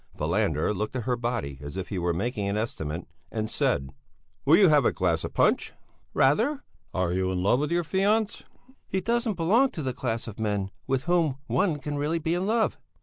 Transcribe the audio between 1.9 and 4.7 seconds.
were making an estimate, and said: "Will you